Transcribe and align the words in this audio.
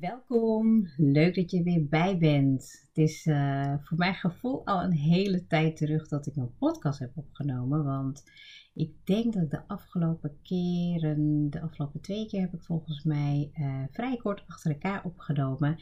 Welkom, 0.00 0.88
leuk 0.96 1.34
dat 1.34 1.50
je 1.50 1.62
weer 1.62 1.86
bij 1.88 2.18
bent. 2.18 2.84
Het 2.88 2.98
is 2.98 3.26
uh, 3.26 3.74
voor 3.80 3.98
mijn 3.98 4.14
gevoel 4.14 4.66
al 4.66 4.82
een 4.82 4.92
hele 4.92 5.46
tijd 5.46 5.76
terug 5.76 6.08
dat 6.08 6.26
ik 6.26 6.36
een 6.36 6.54
podcast 6.58 6.98
heb 6.98 7.10
opgenomen, 7.14 7.84
want 7.84 8.24
ik 8.74 8.90
denk 9.04 9.32
dat 9.32 9.50
de 9.50 9.60
afgelopen 9.66 10.36
keren, 10.42 11.50
de 11.50 11.60
afgelopen 11.60 12.00
twee 12.00 12.26
keer 12.26 12.40
heb 12.40 12.54
ik 12.54 12.62
volgens 12.62 13.04
mij 13.04 13.50
uh, 13.60 13.82
vrij 13.90 14.16
kort 14.16 14.44
achter 14.46 14.70
elkaar 14.70 15.04
opgenomen. 15.04 15.78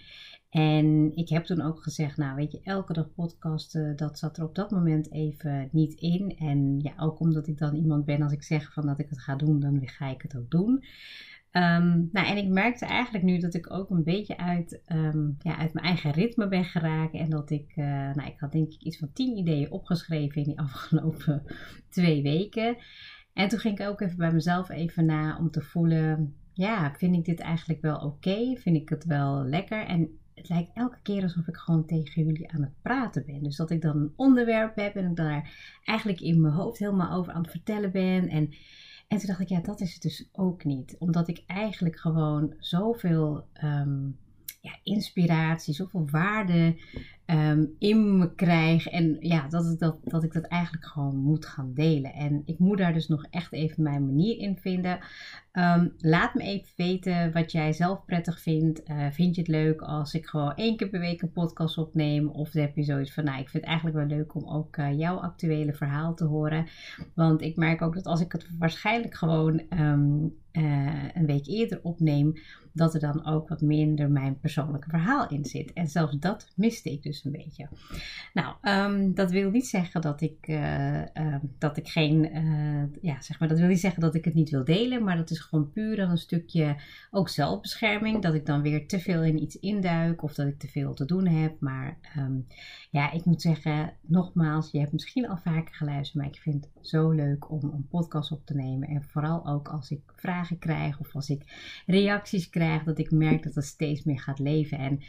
En 0.50 1.16
ik 1.16 1.28
heb 1.28 1.44
toen 1.44 1.60
ook 1.60 1.82
gezegd, 1.82 2.16
nou 2.16 2.36
weet 2.36 2.52
je, 2.52 2.60
elke 2.62 2.92
dag 2.92 3.14
podcasten, 3.14 3.96
dat 3.96 4.18
zat 4.18 4.36
er 4.36 4.44
op 4.44 4.54
dat 4.54 4.70
moment 4.70 5.12
even 5.12 5.68
niet 5.72 5.94
in. 5.94 6.36
En 6.36 6.80
ja, 6.80 6.92
ook 6.96 7.20
omdat 7.20 7.46
ik 7.46 7.58
dan 7.58 7.74
iemand 7.74 8.04
ben, 8.04 8.22
als 8.22 8.32
ik 8.32 8.42
zeg 8.42 8.72
van 8.72 8.86
dat 8.86 8.98
ik 8.98 9.08
het 9.08 9.20
ga 9.20 9.36
doen, 9.36 9.60
dan 9.60 9.88
ga 9.88 10.08
ik 10.08 10.22
het 10.22 10.36
ook 10.36 10.50
doen. 10.50 10.84
Um, 11.52 12.08
nou, 12.12 12.26
en 12.26 12.36
ik 12.36 12.48
merkte 12.48 12.86
eigenlijk 12.86 13.24
nu 13.24 13.38
dat 13.38 13.54
ik 13.54 13.72
ook 13.72 13.90
een 13.90 14.04
beetje 14.04 14.38
uit, 14.38 14.82
um, 14.92 15.36
ja, 15.38 15.56
uit 15.56 15.72
mijn 15.72 15.86
eigen 15.86 16.10
ritme 16.10 16.48
ben 16.48 16.64
geraakt. 16.64 17.14
En 17.14 17.30
dat 17.30 17.50
ik, 17.50 17.72
uh, 17.76 17.84
nou, 17.86 18.28
ik 18.28 18.38
had 18.38 18.52
denk 18.52 18.72
ik 18.72 18.82
iets 18.82 18.98
van 18.98 19.12
tien 19.12 19.36
ideeën 19.36 19.70
opgeschreven 19.70 20.36
in 20.36 20.48
die 20.48 20.58
afgelopen 20.68 21.42
twee 21.88 22.22
weken. 22.22 22.76
En 23.32 23.48
toen 23.48 23.58
ging 23.58 23.78
ik 23.78 23.86
ook 23.86 24.00
even 24.00 24.16
bij 24.16 24.32
mezelf 24.32 24.68
even 24.68 25.04
na 25.04 25.38
om 25.38 25.50
te 25.50 25.60
voelen, 25.60 26.34
ja, 26.52 26.94
vind 26.96 27.14
ik 27.16 27.24
dit 27.24 27.40
eigenlijk 27.40 27.80
wel 27.80 27.96
oké? 27.96 28.56
Vind 28.56 28.76
ik 28.76 28.88
het 28.88 29.04
wel 29.04 29.44
lekker? 29.44 29.86
En 29.86 30.18
het 30.34 30.48
lijkt 30.48 30.70
elke 30.74 30.98
keer 31.02 31.22
alsof 31.22 31.46
ik 31.46 31.56
gewoon 31.56 31.86
tegen 31.86 32.24
jullie 32.24 32.52
aan 32.52 32.62
het 32.62 32.82
praten 32.82 33.24
ben. 33.26 33.42
Dus 33.42 33.56
dat 33.56 33.70
ik 33.70 33.82
dan 33.82 33.96
een 33.96 34.12
onderwerp 34.16 34.76
heb 34.76 34.96
en 34.96 35.10
ik 35.10 35.16
daar 35.16 35.50
eigenlijk 35.84 36.20
in 36.20 36.40
mijn 36.40 36.54
hoofd 36.54 36.78
helemaal 36.78 37.18
over 37.18 37.32
aan 37.32 37.42
het 37.42 37.50
vertellen 37.50 37.92
ben. 37.92 38.28
En 38.28 38.54
en 39.12 39.18
toen 39.18 39.26
dacht 39.26 39.40
ik, 39.40 39.48
ja, 39.48 39.60
dat 39.60 39.80
is 39.80 39.92
het 39.92 40.02
dus 40.02 40.28
ook 40.32 40.64
niet. 40.64 40.96
Omdat 40.98 41.28
ik 41.28 41.42
eigenlijk 41.46 41.98
gewoon 41.98 42.54
zoveel 42.58 43.44
um, 43.64 44.16
ja, 44.60 44.78
inspiratie, 44.82 45.74
zoveel 45.74 46.08
waarde 46.10 46.76
um, 47.26 47.74
in 47.78 48.18
me 48.18 48.34
krijg. 48.34 48.86
En 48.86 49.16
ja, 49.20 49.48
dat 49.48 49.72
ik 49.72 49.78
dat, 49.78 49.96
dat 50.02 50.22
ik 50.22 50.32
dat 50.32 50.44
eigenlijk 50.44 50.86
gewoon 50.86 51.16
moet 51.16 51.46
gaan 51.46 51.74
delen. 51.74 52.12
En 52.12 52.42
ik 52.44 52.58
moet 52.58 52.78
daar 52.78 52.92
dus 52.92 53.08
nog 53.08 53.26
echt 53.30 53.52
even 53.52 53.82
mijn 53.82 54.06
manier 54.06 54.38
in 54.38 54.56
vinden. 54.56 54.98
Um, 55.52 55.94
laat 55.98 56.34
me 56.34 56.42
even 56.42 56.72
weten 56.76 57.32
wat 57.32 57.52
jij 57.52 57.72
zelf 57.72 58.04
prettig 58.04 58.40
vindt. 58.40 58.88
Uh, 58.88 59.10
vind 59.10 59.34
je 59.34 59.40
het 59.40 59.50
leuk 59.50 59.80
als 59.80 60.14
ik 60.14 60.26
gewoon 60.26 60.54
één 60.54 60.76
keer 60.76 60.88
per 60.88 61.00
week 61.00 61.22
een 61.22 61.32
podcast 61.32 61.78
opneem? 61.78 62.28
Of 62.28 62.52
heb 62.52 62.76
je 62.76 62.82
zoiets 62.82 63.12
van, 63.12 63.24
nou, 63.24 63.40
ik 63.40 63.48
vind 63.48 63.62
het 63.64 63.72
eigenlijk 63.72 63.96
wel 63.96 64.18
leuk 64.18 64.34
om 64.34 64.48
ook 64.48 64.76
uh, 64.76 64.98
jouw 64.98 65.16
actuele 65.16 65.72
verhaal 65.72 66.14
te 66.14 66.24
horen. 66.24 66.66
Want 67.14 67.42
ik 67.42 67.56
merk 67.56 67.82
ook 67.82 67.94
dat 67.94 68.06
als 68.06 68.20
ik 68.20 68.32
het 68.32 68.46
waarschijnlijk 68.58 69.14
gewoon 69.14 69.62
um, 69.70 70.34
uh, 70.52 71.14
een 71.14 71.26
week 71.26 71.46
eerder 71.46 71.80
opneem, 71.82 72.32
dat 72.72 72.94
er 72.94 73.00
dan 73.00 73.26
ook 73.26 73.48
wat 73.48 73.60
minder 73.60 74.10
mijn 74.10 74.38
persoonlijke 74.40 74.90
verhaal 74.90 75.28
in 75.28 75.44
zit. 75.44 75.72
En 75.72 75.86
zelfs 75.86 76.18
dat 76.18 76.52
miste 76.56 76.90
ik 76.90 77.02
dus 77.02 77.11
een 77.24 77.32
beetje. 77.32 77.68
Nou, 78.32 78.54
um, 78.62 79.14
dat 79.14 79.30
wil 79.30 79.50
niet 79.50 79.66
zeggen 79.66 80.00
dat 80.00 80.20
ik, 80.20 80.48
uh, 80.48 80.98
uh, 80.98 81.36
dat 81.58 81.76
ik 81.76 81.88
geen, 81.88 82.36
uh, 82.36 83.02
ja, 83.02 83.20
zeg 83.20 83.38
maar, 83.38 83.48
dat 83.48 83.58
wil 83.58 83.68
niet 83.68 83.80
zeggen 83.80 84.00
dat 84.00 84.14
ik 84.14 84.24
het 84.24 84.34
niet 84.34 84.50
wil 84.50 84.64
delen, 84.64 85.04
maar 85.04 85.16
dat 85.16 85.30
is 85.30 85.40
gewoon 85.40 85.72
puur 85.72 85.96
dan 85.96 86.10
een 86.10 86.18
stukje 86.18 86.76
ook 87.10 87.28
zelfbescherming. 87.28 88.22
Dat 88.22 88.34
ik 88.34 88.46
dan 88.46 88.62
weer 88.62 88.86
te 88.86 89.00
veel 89.00 89.22
in 89.22 89.42
iets 89.42 89.58
induik 89.58 90.22
of 90.22 90.34
dat 90.34 90.46
ik 90.46 90.58
te 90.58 90.68
veel 90.68 90.94
te 90.94 91.04
doen 91.04 91.26
heb. 91.26 91.60
Maar 91.60 91.96
um, 92.16 92.46
ja, 92.90 93.12
ik 93.12 93.24
moet 93.24 93.42
zeggen, 93.42 93.92
nogmaals, 94.00 94.70
je 94.70 94.78
hebt 94.78 94.92
misschien 94.92 95.28
al 95.28 95.36
vaker 95.36 95.74
geluisterd, 95.74 96.22
maar 96.22 96.32
ik 96.32 96.40
vind 96.40 96.64
het 96.64 96.88
zo 96.88 97.10
leuk 97.10 97.50
om 97.50 97.60
een 97.62 97.88
podcast 97.88 98.32
op 98.32 98.46
te 98.46 98.54
nemen. 98.54 98.88
En 98.88 99.02
vooral 99.02 99.46
ook 99.46 99.68
als 99.68 99.90
ik 99.90 100.00
vragen 100.16 100.58
krijg 100.58 101.00
of 101.00 101.14
als 101.14 101.28
ik 101.28 101.42
reacties 101.86 102.50
krijg, 102.50 102.82
dat 102.82 102.98
ik 102.98 103.10
merk 103.10 103.42
dat 103.42 103.54
het 103.54 103.64
steeds 103.64 104.04
meer 104.04 104.20
gaat 104.20 104.38
leven. 104.38 104.78
En 104.78 105.00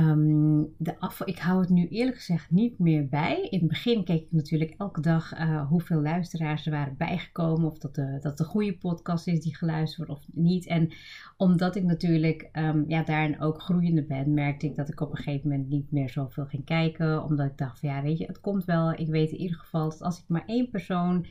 Um, 0.00 0.74
de 0.78 0.94
ik 1.24 1.38
hou 1.38 1.60
het 1.60 1.68
nu 1.68 1.88
eerlijk 1.88 2.16
gezegd 2.16 2.50
niet 2.50 2.78
meer 2.78 3.08
bij. 3.08 3.46
In 3.50 3.58
het 3.58 3.68
begin 3.68 4.04
keek 4.04 4.22
ik 4.22 4.32
natuurlijk 4.32 4.74
elke 4.78 5.00
dag 5.00 5.38
uh, 5.38 5.68
hoeveel 5.68 6.00
luisteraars 6.00 6.66
er 6.66 6.72
waren 6.72 6.96
bijgekomen. 6.96 7.70
Of 7.70 7.78
dat 7.78 7.94
de, 7.94 8.18
dat 8.20 8.38
de 8.38 8.44
goede 8.44 8.76
podcast 8.76 9.26
is 9.26 9.40
die 9.40 9.56
geluisterd 9.56 10.08
wordt 10.08 10.22
of 10.22 10.28
niet. 10.32 10.66
En 10.66 10.92
omdat 11.36 11.76
ik 11.76 11.82
natuurlijk 11.82 12.48
um, 12.52 12.84
ja, 12.88 13.02
daarin 13.02 13.40
ook 13.40 13.60
groeiende 13.60 14.04
ben, 14.04 14.34
merkte 14.34 14.66
ik 14.66 14.76
dat 14.76 14.88
ik 14.88 15.00
op 15.00 15.10
een 15.10 15.16
gegeven 15.16 15.48
moment 15.48 15.68
niet 15.68 15.90
meer 15.90 16.10
zoveel 16.10 16.46
ging 16.46 16.64
kijken. 16.64 17.24
Omdat 17.24 17.50
ik 17.50 17.58
dacht 17.58 17.78
van 17.78 17.88
ja, 17.88 18.02
weet 18.02 18.18
je, 18.18 18.26
het 18.26 18.40
komt 18.40 18.64
wel. 18.64 18.92
Ik 18.92 19.08
weet 19.08 19.30
in 19.30 19.40
ieder 19.40 19.56
geval 19.56 19.88
dat 19.88 20.02
als 20.02 20.18
ik 20.18 20.24
maar 20.28 20.46
één 20.46 20.70
persoon 20.70 21.26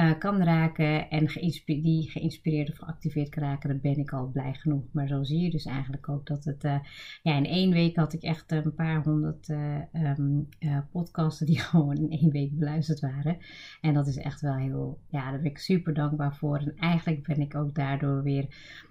uh, 0.00 0.18
kan 0.18 0.42
raken 0.42 1.10
en 1.10 1.26
die 1.64 2.10
geïnspireerd 2.10 2.70
of 2.70 2.76
geactiveerd 2.76 3.28
kan 3.28 3.42
raken, 3.42 3.68
dan 3.68 3.80
ben 3.80 3.98
ik 3.98 4.12
al 4.12 4.26
blij 4.26 4.54
genoeg. 4.54 4.84
Maar 4.92 5.08
zo 5.08 5.22
zie 5.22 5.40
je 5.40 5.50
dus 5.50 5.64
eigenlijk 5.64 6.08
ook 6.08 6.26
dat 6.26 6.44
het 6.44 6.64
uh, 6.64 6.78
ja, 7.22 7.36
in 7.36 7.46
één 7.46 7.72
week 7.72 7.96
had 7.98 8.12
ik 8.12 8.22
echt 8.22 8.52
een 8.52 8.74
paar 8.74 9.02
honderd 9.02 9.48
uh, 9.48 10.78
podcasten 10.90 11.46
die 11.46 11.58
gewoon 11.70 11.96
in 11.96 12.10
één 12.10 12.30
week 12.30 12.58
beluisterd 12.58 13.00
waren. 13.00 13.36
En 13.80 13.94
dat 13.94 14.06
is 14.06 14.16
echt 14.16 14.40
wel 14.40 14.54
heel, 14.54 14.98
ja, 15.08 15.30
daar 15.30 15.40
ben 15.40 15.50
ik 15.50 15.58
super 15.58 15.94
dankbaar 15.94 16.36
voor. 16.36 16.58
En 16.58 16.74
eigenlijk 16.76 17.26
ben 17.26 17.40
ik 17.40 17.54
ook 17.54 17.74
daardoor 17.74 18.22
weer 18.22 18.46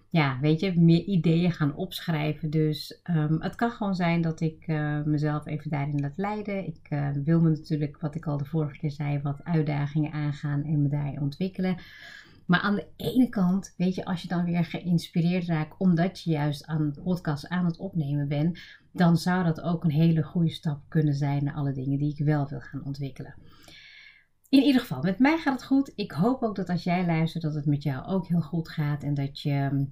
ja, 0.09 0.39
weet 0.41 0.59
je, 0.59 0.79
meer 0.79 1.03
ideeën 1.03 1.51
gaan 1.51 1.75
opschrijven. 1.75 2.49
Dus 2.49 3.01
um, 3.03 3.41
het 3.41 3.55
kan 3.55 3.71
gewoon 3.71 3.95
zijn 3.95 4.21
dat 4.21 4.41
ik 4.41 4.67
uh, 4.67 5.03
mezelf 5.03 5.45
even 5.45 5.69
daarin 5.69 5.99
laat 5.99 6.17
leiden. 6.17 6.65
Ik 6.65 6.89
wil 7.23 7.41
me 7.41 7.49
natuurlijk, 7.49 7.99
wat 7.99 8.15
ik 8.15 8.25
al 8.25 8.37
de 8.37 8.45
vorige 8.45 8.77
keer 8.77 8.91
zei, 8.91 9.19
wat 9.21 9.43
uitdagingen 9.43 10.11
aangaan 10.11 10.63
en 10.63 10.81
me 10.81 10.89
daarin 10.89 11.21
ontwikkelen. 11.21 11.77
Maar 12.47 12.59
aan 12.59 12.75
de 12.75 12.87
ene 12.95 13.29
kant, 13.29 13.73
weet 13.77 13.95
je, 13.95 14.05
als 14.05 14.21
je 14.21 14.27
dan 14.27 14.43
weer 14.43 14.65
geïnspireerd 14.65 15.45
raakt 15.45 15.75
omdat 15.77 16.21
je 16.21 16.31
juist 16.31 16.65
aan 16.65 16.81
een 16.81 17.03
podcast 17.03 17.47
aan 17.47 17.65
het 17.65 17.77
opnemen 17.77 18.27
bent, 18.27 18.59
dan 18.91 19.17
zou 19.17 19.43
dat 19.43 19.61
ook 19.61 19.83
een 19.83 19.91
hele 19.91 20.23
goede 20.23 20.49
stap 20.49 20.81
kunnen 20.87 21.13
zijn 21.13 21.43
naar 21.43 21.53
alle 21.53 21.71
dingen 21.71 21.97
die 21.97 22.11
ik 22.11 22.25
wel 22.25 22.47
wil 22.47 22.59
gaan 22.59 22.85
ontwikkelen. 22.85 23.35
In 24.49 24.63
ieder 24.63 24.81
geval, 24.81 25.01
met 25.01 25.19
mij 25.19 25.37
gaat 25.37 25.53
het 25.53 25.63
goed. 25.63 25.91
Ik 25.95 26.11
hoop 26.11 26.41
ook 26.43 26.55
dat 26.55 26.69
als 26.69 26.83
jij 26.83 27.05
luistert, 27.05 27.43
dat 27.43 27.53
het 27.53 27.65
met 27.65 27.83
jou 27.83 28.05
ook 28.05 28.27
heel 28.27 28.41
goed 28.41 28.69
gaat 28.69 29.03
en 29.03 29.13
dat 29.13 29.39
je 29.39 29.87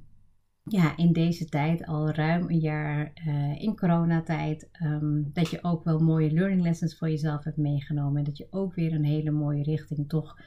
ja, 0.63 0.97
in 0.97 1.13
deze 1.13 1.45
tijd, 1.45 1.85
al 1.85 2.09
ruim 2.09 2.49
een 2.49 2.59
jaar 2.59 3.11
uh, 3.27 3.61
in 3.61 3.75
coronatijd, 3.75 4.69
um, 4.83 5.29
dat 5.33 5.49
je 5.49 5.63
ook 5.63 5.83
wel 5.83 5.99
mooie 5.99 6.31
learning 6.31 6.61
lessons 6.61 6.97
voor 6.97 7.09
jezelf 7.09 7.43
hebt 7.43 7.57
meegenomen. 7.57 8.17
En 8.17 8.23
dat 8.23 8.37
je 8.37 8.47
ook 8.49 8.73
weer 8.75 8.93
een 8.93 9.05
hele 9.05 9.31
mooie 9.31 9.63
richting 9.63 10.09
toch 10.09 10.39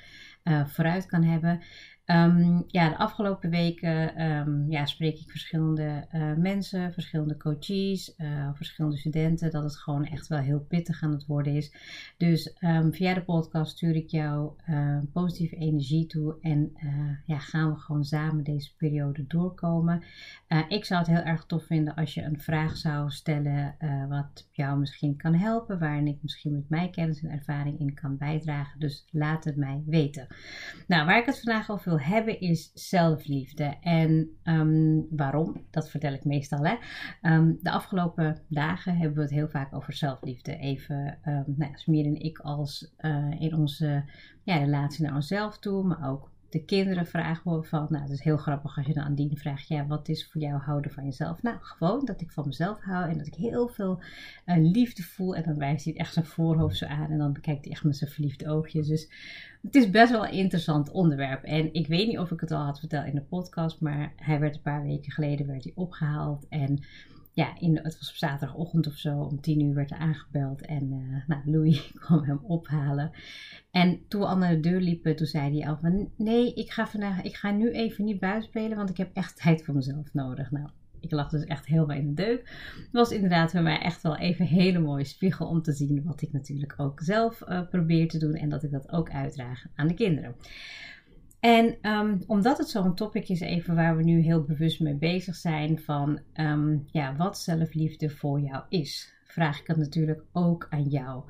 uh, 0.45 0.67
vooruit 0.67 1.07
kan 1.07 1.23
hebben. 1.23 1.61
Um, 2.11 2.65
ja, 2.67 2.89
de 2.89 2.97
afgelopen 2.97 3.51
weken 3.51 4.23
um, 4.25 4.71
ja, 4.71 4.87
spreek 4.87 5.19
ik 5.19 5.31
verschillende 5.31 6.07
uh, 6.13 6.35
mensen, 6.35 6.93
verschillende 6.93 7.37
coaches, 7.37 8.15
uh, 8.17 8.51
verschillende 8.55 8.97
studenten, 8.97 9.51
dat 9.51 9.63
het 9.63 9.77
gewoon 9.77 10.05
echt 10.05 10.27
wel 10.27 10.39
heel 10.39 10.61
pittig 10.61 11.03
aan 11.03 11.13
het 11.13 11.27
worden 11.27 11.55
is. 11.55 11.73
Dus 12.17 12.57
um, 12.61 12.93
via 12.93 13.15
de 13.15 13.23
podcast 13.23 13.71
stuur 13.71 13.95
ik 13.95 14.09
jou 14.09 14.53
positieve 15.13 15.57
energie 15.57 16.07
toe 16.07 16.37
en 16.41 16.73
ja, 17.25 17.39
gaan 17.39 17.73
we 17.73 17.79
gewoon 17.79 18.05
samen 18.05 18.45
deze 18.45 18.77
periode 18.77 19.27
doorkomen. 19.27 20.03
ik 20.69 20.85
zou 20.85 21.01
het 21.01 21.09
heel 21.09 21.23
erg 21.23 21.45
tof 21.45 21.65
vinden 21.65 21.95
als 21.95 22.15
je 22.15 22.23
een 22.23 22.41
vraag 22.41 22.77
zou 22.77 23.11
stellen 23.11 23.77
wat 24.09 24.49
jou 24.53 24.79
misschien 24.79 25.17
kan 25.17 25.35
helpen, 25.35 25.79
waarin 25.79 26.07
ik 26.07 26.19
misschien 26.23 26.53
met 26.53 26.69
mijn 26.69 26.91
kennis 26.91 27.23
en 27.23 27.31
ervaring 27.31 27.79
in 27.79 27.95
kan 27.95 28.17
bijdragen. 28.17 28.81
Dus 28.81 29.07
laat 29.11 29.45
het 29.45 29.57
mij 29.57 29.83
weten. 29.87 30.27
Nou, 30.87 31.07
waar 31.07 31.19
ik 31.19 31.27
het 31.27 31.41
vandaag 31.41 31.71
over 31.71 31.89
wil 31.89 31.97
hebben 32.01 32.41
is 32.41 32.71
zelfliefde. 32.75 33.77
En 33.81 34.31
um, 34.45 35.07
waarom? 35.11 35.67
Dat 35.71 35.91
vertel 35.91 36.13
ik 36.13 36.25
meestal. 36.25 36.67
Hè? 36.67 36.75
Um, 37.33 37.59
de 37.61 37.71
afgelopen 37.71 38.43
dagen 38.49 38.97
hebben 38.97 39.17
we 39.17 39.23
het 39.23 39.31
heel 39.31 39.49
vaak 39.49 39.75
over 39.75 39.93
zelfliefde. 39.93 40.57
Even, 40.57 41.19
um, 41.25 41.55
nou, 41.57 41.73
en 41.87 42.21
ik 42.21 42.39
als 42.39 42.95
uh, 42.99 43.41
in 43.41 43.55
onze 43.55 44.05
ja, 44.43 44.57
relatie 44.57 45.05
naar 45.05 45.15
onszelf 45.15 45.59
toe, 45.59 45.85
maar 45.85 46.11
ook 46.11 46.31
de 46.49 46.65
kinderen 46.65 47.07
vragen 47.07 47.65
van, 47.65 47.87
nou 47.91 48.03
het 48.03 48.13
is 48.13 48.23
heel 48.23 48.37
grappig 48.37 48.77
als 48.77 48.87
je 48.87 48.95
dan 48.95 49.05
aan 49.05 49.15
Dien 49.15 49.37
vraagt, 49.37 49.69
ja 49.69 49.87
wat 49.87 50.09
is 50.09 50.27
voor 50.27 50.41
jou 50.41 50.61
houden 50.61 50.91
van 50.91 51.05
jezelf? 51.05 51.43
Nou 51.43 51.57
gewoon 51.61 52.05
dat 52.05 52.21
ik 52.21 52.31
van 52.31 52.47
mezelf 52.47 52.81
hou 52.81 53.11
en 53.11 53.19
dat 53.19 53.27
ik 53.27 53.35
heel 53.35 53.69
veel 53.69 54.01
uh, 54.47 54.57
liefde 54.57 55.03
voel 55.03 55.35
en 55.35 55.43
dan 55.43 55.59
wijst 55.59 55.85
hij 55.85 55.97
echt 55.97 56.13
zijn 56.13 56.25
voorhoofd 56.25 56.77
zo 56.77 56.87
aan 56.87 57.11
en 57.11 57.19
dan 57.19 57.33
bekijkt 57.33 57.65
hij 57.65 57.73
echt 57.73 57.85
met 57.85 57.97
zijn 57.97 58.11
verliefde 58.11 58.49
oogjes. 58.49 58.87
Dus 58.87 59.09
het 59.63 59.75
is 59.75 59.91
best 59.91 60.11
wel 60.11 60.27
een 60.27 60.33
interessant 60.33 60.91
onderwerp 60.91 61.45
en 61.45 61.75
ik 61.75 61.87
weet 61.87 62.07
niet 62.07 62.19
of 62.19 62.31
ik 62.31 62.41
het 62.41 62.51
al 62.51 62.65
had 62.65 62.79
verteld 62.79 63.07
in 63.07 63.15
de 63.15 63.23
podcast, 63.23 63.81
maar 63.81 64.13
hij 64.17 64.41
werd 64.41 64.55
een 64.55 64.63
paar 64.63 64.83
weken 64.83 65.13
geleden 65.13 65.47
werd 65.47 65.65
hij 65.65 65.73
opgehaald 65.75 66.47
en 66.49 66.79
ja, 67.39 67.55
het 67.59 67.99
was 67.99 68.11
op 68.11 68.17
zaterdagochtend 68.17 68.87
of 68.87 68.95
zo, 68.95 69.21
om 69.21 69.41
tien 69.41 69.61
uur 69.61 69.75
werd 69.75 69.91
er 69.91 69.97
aangebeld 69.97 70.67
en 70.67 70.93
uh, 70.93 71.23
nou, 71.27 71.51
Louis 71.51 71.93
kwam 72.01 72.23
hem 72.25 72.41
ophalen. 72.43 73.11
En 73.71 74.01
toen 74.09 74.21
we 74.21 74.27
al 74.27 74.37
naar 74.37 74.55
de 74.55 74.61
deur 74.61 74.81
liepen, 74.81 75.17
toen 75.17 75.27
zei 75.27 75.59
hij 75.59 75.69
al 75.69 75.79
van 75.81 76.11
nee, 76.17 76.55
ik 76.55 76.71
ga, 76.71 76.87
vandaag, 76.87 77.23
ik 77.23 77.35
ga 77.35 77.51
nu 77.51 77.71
even 77.71 78.05
niet 78.05 78.21
buiten 78.21 78.49
spelen, 78.49 78.77
want 78.77 78.91
ik 78.91 78.97
heb 78.97 79.11
echt 79.13 79.37
tijd 79.43 79.65
voor 79.65 79.75
mezelf 79.75 80.15
nodig. 80.15 80.51
Nou, 80.51 80.69
ik 81.01 81.11
lag 81.11 81.29
dus 81.29 81.45
echt 81.45 81.67
helemaal 81.67 81.97
in 81.97 82.15
de 82.15 82.23
deuk. 82.23 82.41
Het 82.77 82.93
was 82.93 83.11
inderdaad 83.11 83.51
voor 83.51 83.63
mij 83.63 83.81
echt 83.81 84.03
wel 84.03 84.17
even 84.17 84.45
een 84.45 84.51
hele 84.51 84.79
mooie 84.79 85.05
spiegel 85.05 85.47
om 85.47 85.63
te 85.63 85.73
zien 85.73 86.03
wat 86.05 86.23
ik 86.23 86.33
natuurlijk 86.33 86.75
ook 86.77 87.01
zelf 87.01 87.41
uh, 87.49 87.69
probeer 87.69 88.09
te 88.09 88.19
doen 88.19 88.35
en 88.35 88.49
dat 88.49 88.63
ik 88.63 88.71
dat 88.71 88.93
ook 88.93 89.11
uitdraag 89.11 89.65
aan 89.75 89.89
de 89.89 89.95
kinderen. 89.95 90.35
En 91.41 91.77
um, 91.83 92.23
omdat 92.27 92.59
het 92.59 92.69
zo'n 92.69 92.95
topic 92.95 93.29
is, 93.29 93.41
even 93.41 93.75
waar 93.75 93.97
we 93.97 94.03
nu 94.03 94.21
heel 94.21 94.43
bewust 94.43 94.81
mee 94.81 94.95
bezig 94.95 95.35
zijn, 95.35 95.79
van 95.81 96.21
um, 96.35 96.85
ja, 96.87 97.17
wat 97.17 97.39
zelfliefde 97.39 98.11
voor 98.11 98.41
jou 98.41 98.63
is, 98.69 99.15
vraag 99.25 99.61
ik 99.61 99.67
het 99.67 99.77
natuurlijk 99.77 100.23
ook 100.33 100.67
aan 100.71 100.89
jou. 100.89 101.23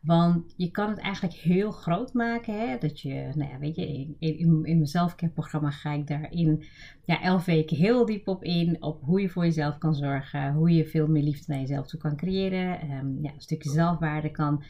Want 0.00 0.54
je 0.56 0.70
kan 0.70 0.90
het 0.90 0.98
eigenlijk 0.98 1.34
heel 1.34 1.70
groot 1.70 2.12
maken. 2.12 2.68
Hè? 2.68 2.78
Dat 2.78 3.00
je, 3.00 3.30
nou 3.34 3.50
ja, 3.50 3.58
weet 3.58 3.76
je, 3.76 4.14
in, 4.18 4.38
in, 4.38 4.60
mijn 4.62 4.86
zelfcare-programma 4.86 5.70
ga 5.70 5.92
ik 5.92 6.06
daarin 6.06 6.64
ja, 7.04 7.22
elf 7.22 7.44
weken 7.44 7.76
heel 7.76 8.06
diep 8.06 8.28
op 8.28 8.44
in. 8.44 8.82
Op 8.82 9.02
hoe 9.02 9.20
je 9.20 9.28
voor 9.28 9.44
jezelf 9.44 9.78
kan 9.78 9.94
zorgen. 9.94 10.52
Hoe 10.52 10.70
je 10.70 10.86
veel 10.86 11.06
meer 11.06 11.22
liefde 11.22 11.52
naar 11.52 11.60
jezelf 11.60 11.86
toe 11.86 12.00
kan 12.00 12.16
creëren. 12.16 12.90
Um, 12.90 13.18
ja, 13.22 13.32
een 13.32 13.40
stukje 13.40 13.70
zelfwaarde 13.70 14.30
kan 14.30 14.62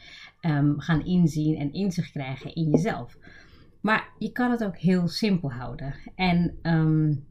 gaan 0.76 1.04
inzien 1.04 1.56
en 1.56 1.72
inzicht 1.72 2.10
krijgen 2.10 2.54
in 2.54 2.70
jezelf. 2.70 3.18
Maar 3.86 4.12
je 4.18 4.32
kan 4.32 4.50
het 4.50 4.64
ook 4.64 4.76
heel 4.76 5.08
simpel 5.08 5.52
houden. 5.52 5.94
En 6.14 6.58
um, 6.62 7.26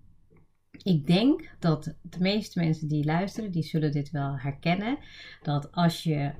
ik 0.84 1.08
denk 1.08 1.56
dat 1.60 1.84
de 2.02 2.20
meeste 2.20 2.60
mensen 2.60 2.88
die 2.88 3.06
luisteren, 3.06 3.52
die 3.52 3.64
zullen 3.64 3.92
dit 3.92 4.12
wel 4.12 4.40
herkennen. 4.40 4.98
Dat 5.42 5.72
als 5.72 6.04
je 6.04 6.32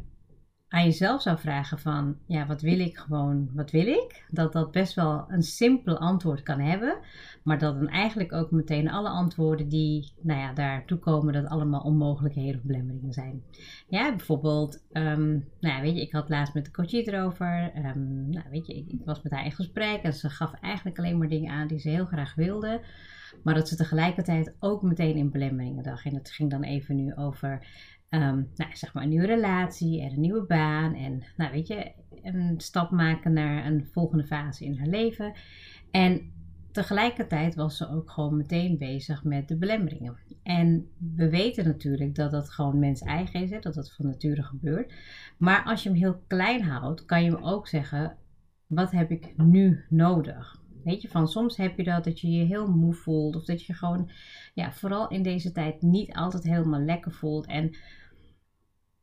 aan 0.76 0.84
jezelf 0.84 1.22
zou 1.22 1.38
vragen 1.38 1.80
van, 1.80 2.18
ja, 2.26 2.46
wat 2.46 2.62
wil 2.62 2.80
ik 2.80 2.98
gewoon, 2.98 3.50
wat 3.54 3.72
wil 3.72 3.88
ik? 3.88 4.26
Dat 4.30 4.54
dat 4.54 4.72
best 4.72 4.94
wel 4.94 5.26
een 5.28 5.44
simpel 5.44 5.98
antwoord 5.98 6.44
kan 6.44 6.60
hebben. 6.60 6.98
Maar 7.44 7.60
dat 7.60 7.76
dan 7.76 7.88
eigenlijk 7.88 8.34
ook 8.34 8.52
meteen 8.52 8.90
alle 8.90 9.10
antwoorden 9.10 9.70
die, 9.70 10.12
nou 10.22 10.40
ja, 10.40 10.54
daartoe 10.54 10.98
komen, 10.98 11.34
dat 11.34 11.46
allemaal 11.46 11.82
onmogelijkheden 11.82 12.56
of 12.56 12.66
belemmeringen 12.66 13.14
zijn. 13.14 13.44
Ja, 13.88 14.16
bijvoorbeeld, 14.16 14.84
um, 14.92 15.50
nou 15.60 15.82
weet 15.82 15.96
je, 15.96 16.02
ik 16.02 16.12
had 16.12 16.30
laatst 16.30 16.54
met 16.54 16.66
de 16.66 16.72
coachie 16.72 17.12
erover. 17.12 17.72
Um, 17.78 18.30
nou, 18.30 18.46
weet 18.50 18.68
je, 18.68 18.76
ik, 18.76 18.88
ik 18.88 19.02
was 19.06 19.22
met 19.22 19.32
haar 19.32 19.46
in 19.46 19.52
gesprek 19.52 20.02
en 20.02 20.14
ze 20.14 20.30
gaf 20.30 20.54
eigenlijk 20.62 20.98
alleen 20.98 21.18
maar 21.18 21.30
dingen 21.30 21.52
aan 21.52 21.68
die 21.68 21.80
ze 21.80 21.90
heel 21.90 22.06
graag 22.06 22.36
wilde. 22.36 22.82
Maar 23.44 23.54
dat 23.54 23.68
ze 23.68 23.76
tegelijkertijd 23.76 24.56
ook 24.60 24.82
meteen 24.82 25.16
in 25.16 25.32
belemmeringen 25.32 25.84
dacht. 25.84 26.06
En 26.06 26.16
het 26.16 26.32
ging 26.32 26.50
dan 26.50 26.64
even 26.64 26.96
nu 26.96 27.16
over 27.16 27.68
um, 28.22 28.50
nou, 28.56 28.76
zeg 28.76 28.94
maar 28.94 29.04
een 29.04 29.10
nieuwe 29.10 29.26
relatie 29.26 30.02
en 30.02 30.12
een 30.12 30.20
nieuwe 30.20 30.46
baan. 30.46 30.94
En 30.94 31.24
nou 31.38 31.52
weet 31.52 31.68
je, 31.68 31.92
een 32.24 32.54
stap 32.58 32.92
maken 32.92 33.34
naar 33.34 33.66
een 33.66 33.86
volgende 33.92 34.26
fase 34.26 34.66
in 34.66 34.78
haar 34.78 34.88
leven. 34.88 35.34
En 35.92 36.34
tegelijkertijd 36.72 37.56
was 37.56 37.78
ze 37.78 37.90
ook 37.90 38.12
gewoon 38.12 38.38
meteen 38.38 38.78
bezig 38.78 39.24
met 39.24 39.48
de 39.48 39.58
belemmeringen. 39.58 40.18
En 40.44 40.90
we 41.16 41.30
weten 41.30 41.66
natuurlijk 41.66 42.16
dat 42.16 42.32
dat 42.32 42.50
gewoon 42.50 42.80
mens 42.80 43.02
eigen 43.02 43.42
is, 43.42 43.50
hè, 43.50 43.60
dat 43.60 43.74
dat 43.74 43.94
van 43.94 44.06
nature 44.06 44.44
gebeurt. 44.44 44.94
Maar 45.38 45.64
als 45.64 45.84
je 45.84 45.90
hem 45.90 45.98
heel 45.98 46.22
klein 46.28 46.64
houdt, 46.64 47.06
kan 47.06 47.24
je 47.24 47.32
hem 47.32 47.44
ook 47.44 47.68
zeggen: 47.68 48.18
wat 48.68 48.92
heb 48.92 49.12
ik 49.12 49.38
nu 49.38 49.86
nodig? 49.90 50.64
Weet 50.84 51.02
je, 51.02 51.10
van 51.10 51.28
soms 51.28 51.58
heb 51.58 51.78
je 51.78 51.84
dat 51.84 52.04
dat 52.04 52.20
je 52.20 52.32
je 52.32 52.46
heel 52.46 52.68
moe 52.68 52.94
voelt. 52.94 53.36
Of 53.36 53.46
dat 53.46 53.64
je 53.64 53.74
gewoon, 53.74 54.10
ja, 54.54 54.72
vooral 54.72 55.08
in 55.08 55.24
deze 55.24 55.52
tijd 55.52 55.82
niet 55.82 56.14
altijd 56.14 56.44
helemaal 56.44 56.80
lekker 56.80 57.12
voelt. 57.12 57.46
En 57.46 57.76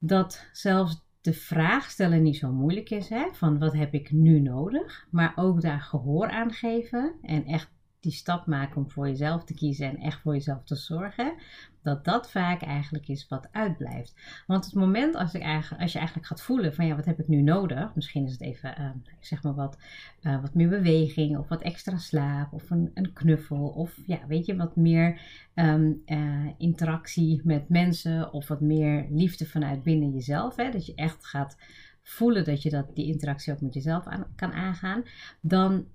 dat 0.04 0.48
zelfs 0.52 1.04
de 1.20 1.32
vraag 1.32 1.90
stellen 1.90 2.22
niet 2.22 2.36
zo 2.36 2.52
moeilijk 2.52 2.90
is, 2.90 3.08
hè, 3.08 3.28
van 3.32 3.58
wat 3.58 3.72
heb 3.72 3.94
ik 3.94 4.12
nu 4.12 4.40
nodig. 4.40 5.06
Maar 5.10 5.32
ook 5.36 5.60
daar 5.60 5.80
gehoor 5.80 6.30
aan 6.30 6.52
geven 6.52 7.14
en 7.22 7.44
echt 7.44 7.70
die 8.02 8.12
stap 8.12 8.46
maken 8.46 8.76
om 8.76 8.90
voor 8.90 9.08
jezelf 9.08 9.44
te 9.44 9.54
kiezen 9.54 9.88
en 9.88 9.98
echt 9.98 10.20
voor 10.20 10.34
jezelf 10.34 10.64
te 10.64 10.74
zorgen, 10.74 11.34
dat 11.82 12.04
dat 12.04 12.30
vaak 12.30 12.62
eigenlijk 12.62 13.08
is 13.08 13.28
wat 13.28 13.48
uitblijft. 13.52 14.14
Want 14.46 14.64
het 14.64 14.74
moment 14.74 15.14
als, 15.14 15.34
ik 15.34 15.42
eigenlijk, 15.42 15.82
als 15.82 15.92
je 15.92 15.98
eigenlijk 15.98 16.28
gaat 16.28 16.42
voelen 16.42 16.74
van 16.74 16.86
ja, 16.86 16.96
wat 16.96 17.04
heb 17.04 17.18
ik 17.18 17.28
nu 17.28 17.42
nodig? 17.42 17.94
Misschien 17.94 18.24
is 18.24 18.32
het 18.32 18.40
even, 18.40 18.74
uh, 18.80 18.90
zeg 19.20 19.42
maar 19.42 19.54
wat, 19.54 19.78
uh, 20.22 20.40
wat 20.40 20.54
meer 20.54 20.68
beweging 20.68 21.38
of 21.38 21.48
wat 21.48 21.62
extra 21.62 21.96
slaap 21.96 22.52
of 22.52 22.70
een, 22.70 22.90
een 22.94 23.12
knuffel 23.12 23.68
of 23.68 23.98
ja, 24.06 24.26
weet 24.26 24.46
je, 24.46 24.56
wat 24.56 24.76
meer 24.76 25.20
um, 25.54 26.02
uh, 26.06 26.50
interactie 26.58 27.40
met 27.44 27.68
mensen 27.68 28.32
of 28.32 28.48
wat 28.48 28.60
meer 28.60 29.06
liefde 29.10 29.46
vanuit 29.46 29.82
binnen 29.82 30.10
jezelf. 30.10 30.56
Hè? 30.56 30.70
Dat 30.70 30.86
je 30.86 30.94
echt 30.94 31.26
gaat 31.26 31.56
voelen 32.02 32.44
dat 32.44 32.62
je 32.62 32.70
dat, 32.70 32.94
die 32.94 33.06
interactie 33.06 33.52
ook 33.52 33.60
met 33.60 33.74
jezelf 33.74 34.04
kan 34.36 34.52
aangaan, 34.52 35.02
dan 35.40 35.86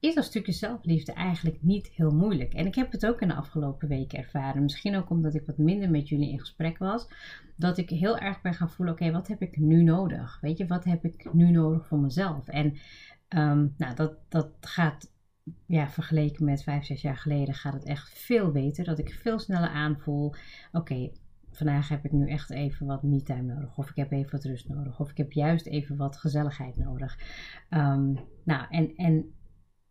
is 0.00 0.14
dat 0.14 0.24
stukje 0.24 0.52
zelfliefde 0.52 1.12
eigenlijk 1.12 1.62
niet 1.62 1.88
heel 1.88 2.10
moeilijk. 2.10 2.54
En 2.54 2.66
ik 2.66 2.74
heb 2.74 2.92
het 2.92 3.06
ook 3.06 3.20
in 3.20 3.28
de 3.28 3.34
afgelopen 3.34 3.88
weken 3.88 4.18
ervaren. 4.18 4.62
Misschien 4.62 4.96
ook 4.96 5.10
omdat 5.10 5.34
ik 5.34 5.46
wat 5.46 5.58
minder 5.58 5.90
met 5.90 6.08
jullie 6.08 6.30
in 6.30 6.40
gesprek 6.40 6.78
was. 6.78 7.08
Dat 7.56 7.78
ik 7.78 7.90
heel 7.90 8.18
erg 8.18 8.40
ben 8.40 8.54
gaan 8.54 8.70
voelen: 8.70 8.94
oké, 8.94 9.10
wat 9.10 9.28
heb 9.28 9.42
ik 9.42 9.56
nu 9.56 9.82
nodig? 9.82 10.38
Weet 10.40 10.58
je, 10.58 10.66
wat 10.66 10.84
heb 10.84 11.04
ik 11.04 11.32
nu 11.32 11.50
nodig 11.50 11.86
voor 11.86 11.98
mezelf? 11.98 12.48
En 12.48 12.66
um, 13.28 13.74
nou, 13.76 13.94
dat, 13.94 14.12
dat 14.28 14.50
gaat. 14.60 15.16
Ja, 15.66 15.88
vergeleken 15.88 16.44
met 16.44 16.62
vijf, 16.62 16.84
zes 16.84 17.02
jaar 17.02 17.16
geleden 17.16 17.54
gaat 17.54 17.72
het 17.72 17.84
echt 17.84 18.18
veel 18.18 18.50
beter. 18.50 18.84
Dat 18.84 18.98
ik 18.98 19.10
veel 19.12 19.38
sneller 19.38 19.68
aanvoel. 19.68 20.34
Oké, 20.72 21.10
vandaag 21.50 21.88
heb 21.88 22.04
ik 22.04 22.12
nu 22.12 22.28
echt 22.28 22.50
even 22.50 22.86
wat 22.86 23.02
me-time 23.02 23.54
nodig. 23.54 23.78
Of 23.78 23.90
ik 23.90 23.96
heb 23.96 24.12
even 24.12 24.30
wat 24.30 24.44
rust 24.44 24.68
nodig. 24.68 25.00
Of 25.00 25.10
ik 25.10 25.16
heb 25.16 25.32
juist 25.32 25.66
even 25.66 25.96
wat 25.96 26.16
gezelligheid 26.16 26.76
nodig. 26.76 27.18
Um, 27.70 28.18
nou, 28.44 28.66
en, 28.70 28.94
en 28.96 29.32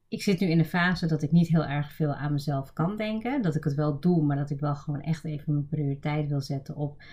ik 0.09 0.21
zit 0.23 0.39
nu 0.39 0.47
in 0.47 0.59
een 0.59 0.65
fase 0.65 1.07
dat 1.07 1.21
ik 1.21 1.31
niet 1.31 1.47
heel 1.47 1.65
erg 1.65 1.93
veel 1.93 2.13
aan 2.13 2.31
mezelf 2.31 2.73
kan 2.73 2.95
denken. 2.95 3.41
Dat 3.41 3.55
ik 3.55 3.63
het 3.63 3.75
wel 3.75 3.99
doe, 3.99 4.23
maar 4.23 4.37
dat 4.37 4.49
ik 4.49 4.59
wel 4.59 4.75
gewoon 4.75 5.01
echt 5.01 5.25
even 5.25 5.53
mijn 5.53 5.67
prioriteit 5.67 6.29
wil 6.29 6.41
zetten 6.41 6.75
op 6.75 7.03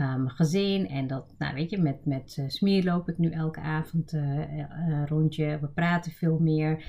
um, 0.00 0.28
gezin. 0.28 0.88
En 0.88 1.06
dat, 1.06 1.34
nou 1.38 1.54
weet 1.54 1.70
je, 1.70 1.78
met, 1.78 2.04
met 2.04 2.44
Smier 2.46 2.84
loop 2.84 3.08
ik 3.08 3.18
nu 3.18 3.30
elke 3.30 3.60
avond 3.60 4.12
uh, 4.12 5.04
rondje. 5.06 5.58
We 5.60 5.68
praten 5.68 6.12
veel 6.12 6.38
meer. 6.38 6.84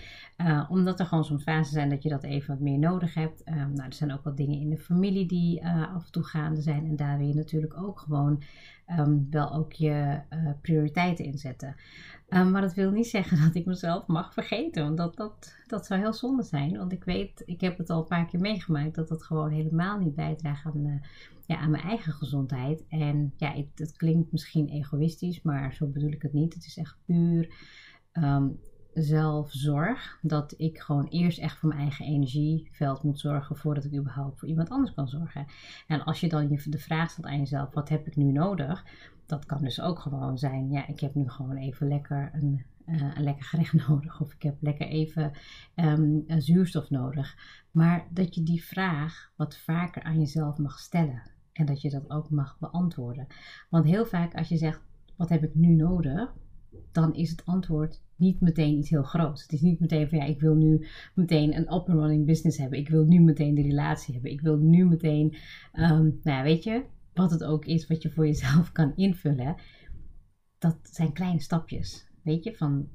omdat 0.69 0.99
er 0.99 1.05
gewoon 1.05 1.25
zo'n 1.25 1.39
fase 1.39 1.71
zijn 1.71 1.89
dat 1.89 2.03
je 2.03 2.09
dat 2.09 2.23
even 2.23 2.47
wat 2.47 2.59
meer 2.59 2.79
nodig 2.79 3.13
hebt. 3.13 3.43
Um, 3.49 3.55
nou, 3.55 3.87
er 3.87 3.93
zijn 3.93 4.13
ook 4.13 4.23
wat 4.23 4.37
dingen 4.37 4.59
in 4.59 4.69
de 4.69 4.77
familie 4.77 5.27
die 5.27 5.65
af 5.67 6.05
en 6.05 6.11
toe 6.11 6.23
gaande 6.23 6.61
zijn. 6.61 6.85
En 6.85 6.95
daar 6.95 7.17
wil 7.17 7.27
je 7.27 7.33
natuurlijk 7.33 7.77
ook 7.77 7.99
gewoon 7.99 8.43
um, 8.99 9.27
wel 9.29 9.53
ook 9.53 9.73
je 9.73 10.19
prioriteiten 10.61 11.25
in 11.25 11.37
zetten. 11.37 11.75
Um, 12.29 12.51
maar 12.51 12.61
dat 12.61 12.73
wil 12.73 12.91
niet 12.91 13.07
zeggen 13.07 13.41
dat 13.45 13.55
ik 13.55 13.65
mezelf 13.65 14.07
mag 14.07 14.33
vergeten. 14.33 14.83
Want 14.83 14.97
dat, 14.97 15.15
dat, 15.15 15.55
dat 15.67 15.85
zou 15.85 15.99
heel 15.99 16.13
zonde 16.13 16.43
zijn. 16.43 16.77
Want 16.77 16.91
ik 16.91 17.03
weet, 17.03 17.43
ik 17.45 17.61
heb 17.61 17.77
het 17.77 17.89
al 17.89 17.99
een 17.99 18.07
paar 18.07 18.25
keer 18.25 18.39
meegemaakt, 18.39 18.95
dat 18.95 19.07
dat 19.07 19.23
gewoon 19.23 19.49
helemaal 19.49 19.99
niet 19.99 20.15
bijdraagt 20.15 20.65
aan, 20.65 20.85
uh, 20.85 20.93
ja, 21.47 21.57
aan 21.57 21.71
mijn 21.71 21.83
eigen 21.83 22.13
gezondheid. 22.13 22.85
En 22.87 23.33
ja, 23.37 23.53
het, 23.53 23.67
het, 23.75 23.97
klinkt 23.97 24.31
misschien 24.31 24.69
egoïstisch, 24.69 25.41
maar 25.41 25.73
zo 25.73 25.87
bedoel 25.87 26.11
ik 26.11 26.21
het 26.21 26.33
niet. 26.33 26.53
Het 26.53 26.65
is 26.65 26.77
echt 26.77 26.97
puur 27.05 27.53
um, 28.13 28.59
zelfzorg. 28.93 30.19
Dat 30.21 30.53
ik 30.57 30.79
gewoon 30.79 31.07
eerst 31.07 31.39
echt 31.39 31.57
voor 31.57 31.69
mijn 31.69 31.81
eigen 31.81 32.05
energieveld 32.05 33.03
moet 33.03 33.19
zorgen 33.19 33.55
voordat 33.55 33.85
ik 33.85 33.95
überhaupt 33.95 34.39
voor 34.39 34.47
iemand 34.47 34.69
anders 34.69 34.93
kan 34.93 35.07
zorgen. 35.07 35.45
En 35.87 36.03
als 36.03 36.19
je 36.19 36.29
dan 36.29 36.59
de 36.65 36.77
vraag 36.77 37.09
stelt 37.09 37.27
aan 37.27 37.39
jezelf: 37.39 37.73
wat 37.73 37.89
heb 37.89 38.07
ik 38.07 38.15
nu 38.15 38.31
nodig? 38.31 38.83
dat 39.27 39.45
kan 39.45 39.61
dus 39.61 39.81
ook 39.81 39.99
gewoon 39.99 40.37
zijn, 40.37 40.69
ja, 40.69 40.87
ik 40.87 40.99
heb 40.99 41.15
nu 41.15 41.29
gewoon 41.29 41.57
even 41.57 41.87
lekker 41.87 42.29
een, 42.33 42.65
uh, 42.85 43.15
een 43.15 43.23
lekker 43.23 43.45
gerecht 43.45 43.73
nodig. 43.87 44.21
Of 44.21 44.33
ik 44.33 44.41
heb 44.41 44.55
lekker 44.61 44.87
even 44.87 45.31
een 45.75 46.41
zuurstof 46.41 46.89
nodig. 46.89 47.37
Maar 47.71 48.07
dat 48.09 48.35
je 48.35 48.43
die 48.43 48.63
vraag 48.63 49.31
wat 49.35 49.57
vaker 49.57 50.03
aan 50.03 50.19
jezelf 50.19 50.57
mag 50.57 50.79
stellen. 50.79 51.21
En 51.57 51.65
dat 51.65 51.81
je 51.81 51.89
dat 51.89 52.09
ook 52.09 52.29
mag 52.29 52.57
beantwoorden. 52.59 53.27
Want 53.69 53.85
heel 53.85 54.05
vaak 54.05 54.35
als 54.35 54.47
je 54.47 54.57
zegt, 54.57 54.81
wat 55.15 55.29
heb 55.29 55.43
ik 55.43 55.55
nu 55.55 55.67
nodig? 55.67 56.33
Dan 56.91 57.13
is 57.13 57.29
het 57.29 57.45
antwoord 57.45 58.01
niet 58.15 58.41
meteen 58.41 58.77
iets 58.77 58.89
heel 58.89 59.03
groots. 59.03 59.41
Het 59.41 59.51
is 59.51 59.61
niet 59.61 59.79
meteen 59.79 60.09
van 60.09 60.17
ja, 60.17 60.23
ik 60.23 60.39
wil 60.39 60.55
nu 60.55 60.87
meteen 61.15 61.55
een 61.55 61.73
up 61.73 61.89
and 61.89 61.99
running 61.99 62.25
business 62.25 62.57
hebben. 62.57 62.79
Ik 62.79 62.89
wil 62.89 63.05
nu 63.05 63.19
meteen 63.19 63.55
de 63.55 63.61
relatie 63.61 64.13
hebben. 64.13 64.31
Ik 64.31 64.41
wil 64.41 64.57
nu 64.57 64.85
meteen, 64.85 65.35
um, 65.73 66.19
nou 66.23 66.37
ja, 66.37 66.43
weet 66.43 66.63
je, 66.63 66.83
wat 67.13 67.31
het 67.31 67.43
ook 67.43 67.65
is 67.65 67.87
wat 67.87 68.01
je 68.01 68.11
voor 68.11 68.25
jezelf 68.25 68.71
kan 68.71 68.95
invullen, 68.95 69.55
dat 70.57 70.77
zijn 70.81 71.13
kleine 71.13 71.41
stapjes. 71.41 72.07
Weet 72.23 72.43
je, 72.43 72.55
van 72.55 72.87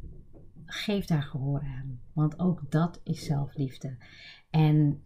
geef 0.66 1.04
daar 1.04 1.23
gehoor 1.23 1.61
aan. 1.61 2.00
Want 2.12 2.38
ook 2.38 2.71
dat 2.71 3.00
is 3.04 3.25
zelfliefde. 3.25 3.97
En 4.50 5.02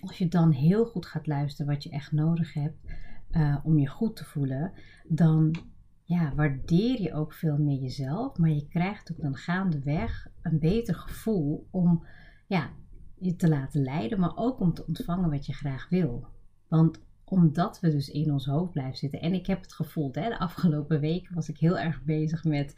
als 0.00 0.18
je 0.18 0.28
dan 0.28 0.50
heel 0.50 0.84
goed 0.84 1.06
gaat 1.06 1.26
luisteren 1.26 1.72
wat 1.72 1.82
je 1.82 1.90
echt 1.90 2.12
nodig 2.12 2.52
hebt 2.52 2.78
uh, 3.30 3.56
om 3.62 3.78
je 3.78 3.86
goed 3.86 4.16
te 4.16 4.24
voelen, 4.24 4.72
dan 5.04 5.56
ja, 6.02 6.34
waardeer 6.34 7.02
je 7.02 7.14
ook 7.14 7.32
veel 7.32 7.58
meer 7.58 7.80
jezelf. 7.80 8.38
Maar 8.38 8.50
je 8.50 8.68
krijgt 8.68 9.12
ook 9.12 9.20
dan 9.20 9.36
gaandeweg 9.36 10.28
een 10.42 10.58
beter 10.58 10.94
gevoel 10.94 11.66
om 11.70 12.06
ja, 12.46 12.70
je 13.18 13.36
te 13.36 13.48
laten 13.48 13.82
leiden, 13.82 14.20
maar 14.20 14.36
ook 14.36 14.60
om 14.60 14.74
te 14.74 14.86
ontvangen 14.86 15.30
wat 15.30 15.46
je 15.46 15.52
graag 15.52 15.88
wil. 15.88 16.26
Want 16.68 17.00
omdat 17.24 17.80
we 17.80 17.90
dus 17.90 18.08
in 18.08 18.32
ons 18.32 18.46
hoofd 18.46 18.72
blijven 18.72 18.96
zitten. 18.96 19.20
En 19.20 19.34
ik 19.34 19.46
heb 19.46 19.60
het 19.60 19.72
gevoeld, 19.72 20.14
hè, 20.14 20.28
de 20.28 20.38
afgelopen 20.38 21.00
weken 21.00 21.34
was 21.34 21.48
ik 21.48 21.58
heel 21.58 21.78
erg 21.78 22.02
bezig 22.02 22.44
met 22.44 22.74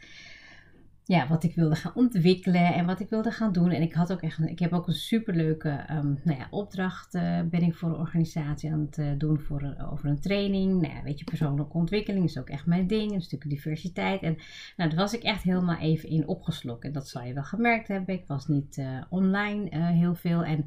ja, 1.09 1.27
wat 1.27 1.43
ik 1.43 1.55
wilde 1.55 1.75
gaan 1.75 1.91
ontwikkelen 1.95 2.73
en 2.73 2.85
wat 2.85 2.99
ik 2.99 3.09
wilde 3.09 3.31
gaan 3.31 3.51
doen. 3.51 3.71
En 3.71 3.81
ik 3.81 3.93
had 3.93 4.11
ook 4.11 4.21
echt, 4.21 4.39
ik 4.39 4.59
heb 4.59 4.73
ook 4.73 4.87
een 4.87 4.93
superleuke 4.93 5.85
um, 5.91 6.19
nou 6.23 6.37
ja, 6.37 6.47
opdracht 6.49 7.15
uh, 7.15 7.41
ben 7.49 7.61
ik 7.61 7.75
voor 7.75 7.89
een 7.89 7.95
organisatie 7.95 8.71
aan 8.71 8.79
het 8.79 8.97
uh, 8.97 9.07
doen 9.17 9.39
voor 9.39 9.61
een, 9.61 9.81
over 9.81 10.09
een 10.09 10.19
training. 10.19 10.81
Nou 10.81 10.93
ja, 10.93 11.03
weet 11.03 11.19
je, 11.19 11.25
persoonlijke 11.25 11.77
ontwikkeling 11.77 12.25
is 12.25 12.37
ook 12.37 12.49
echt 12.49 12.65
mijn 12.65 12.87
ding, 12.87 13.11
een 13.11 13.21
stukje 13.21 13.49
diversiteit. 13.49 14.21
En 14.21 14.37
nou, 14.77 14.89
daar 14.89 14.99
was 14.99 15.13
ik 15.13 15.23
echt 15.23 15.43
helemaal 15.43 15.77
even 15.77 16.09
in 16.09 16.27
opgeslokt. 16.27 16.83
En 16.83 16.91
dat 16.91 17.07
zal 17.07 17.23
je 17.23 17.33
wel 17.33 17.43
gemerkt 17.43 17.87
hebben. 17.87 18.15
Ik 18.15 18.27
was 18.27 18.47
niet 18.47 18.81
online 19.09 19.77
heel 19.93 20.15
veel 20.15 20.43
en 20.43 20.65